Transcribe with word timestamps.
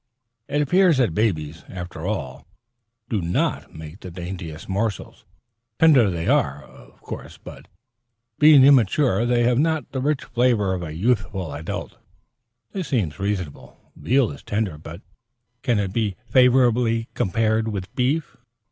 It 0.47 0.63
appears 0.63 0.97
that 0.97 1.13
babies, 1.13 1.63
after 1.69 2.07
all, 2.07 2.47
do 3.07 3.21
not 3.21 3.75
make 3.75 3.99
the 3.99 4.09
daintiest 4.09 4.67
morsels. 4.67 5.25
Tender 5.77 6.09
they 6.09 6.27
are, 6.27 6.63
of 6.63 6.99
course, 7.01 7.37
but, 7.37 7.67
being 8.39 8.63
immature, 8.63 9.27
they 9.27 9.43
have 9.43 9.59
not 9.59 9.91
the 9.91 10.01
rich 10.01 10.23
flavor 10.23 10.73
of 10.73 10.81
a 10.81 10.95
youthful 10.95 11.53
adult. 11.53 11.97
This 12.71 12.87
seems 12.87 13.19
reasonable. 13.19 13.77
Veal 13.95 14.31
is 14.31 14.41
tender, 14.41 14.79
but 14.79 15.03
can 15.61 15.77
it 15.77 15.93
be 15.93 16.15
favorably 16.25 17.07
compared 17.13 17.67
with 17.67 17.93
beef? 17.93 18.35